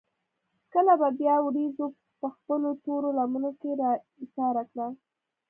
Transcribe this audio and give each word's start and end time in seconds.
کله 0.73 0.93
به 0.99 1.09
بيا 1.19 1.35
وريځو 1.41 1.85
پۀ 2.19 2.27
خپلو 2.35 2.69
تورو 2.83 3.09
لمنو 3.17 3.51
کښې 3.59 3.71
را 3.81 3.91
ايساره 4.21 4.63
کړه 4.71 4.85
ـ 4.91 4.93